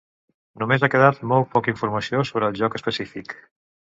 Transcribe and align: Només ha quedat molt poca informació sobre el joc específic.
Només 0.61 0.85
ha 0.85 0.87
quedat 0.93 1.19
molt 1.31 1.51
poca 1.51 1.71
informació 1.73 2.21
sobre 2.31 2.49
el 2.53 2.57
joc 2.63 2.79
específic. 2.81 3.37